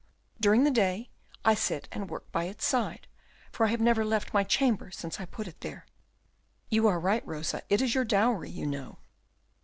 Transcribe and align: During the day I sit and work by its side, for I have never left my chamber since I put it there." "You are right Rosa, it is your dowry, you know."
During 0.39 0.63
the 0.63 0.71
day 0.71 1.11
I 1.45 1.53
sit 1.53 1.87
and 1.91 2.09
work 2.09 2.31
by 2.31 2.45
its 2.45 2.65
side, 2.65 3.05
for 3.51 3.67
I 3.67 3.69
have 3.69 3.79
never 3.79 4.03
left 4.03 4.33
my 4.33 4.43
chamber 4.43 4.89
since 4.89 5.19
I 5.19 5.25
put 5.25 5.47
it 5.47 5.59
there." 5.61 5.85
"You 6.69 6.87
are 6.87 6.99
right 6.99 7.23
Rosa, 7.23 7.61
it 7.69 7.83
is 7.83 7.93
your 7.93 8.03
dowry, 8.05 8.49
you 8.49 8.65
know." 8.65 8.97